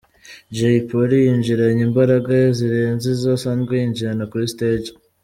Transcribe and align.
Jay 0.55 0.77
Polly 0.87 1.17
yinjiranye 1.25 1.81
imbaraga 1.89 2.33
zirenze 2.57 3.05
izo 3.15 3.29
asanzwe 3.37 3.71
yinjirana 3.79 4.23
kuri 4.31 4.45
stage. 4.55 4.89